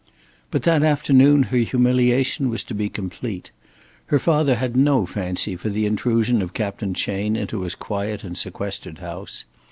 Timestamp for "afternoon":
0.81-1.43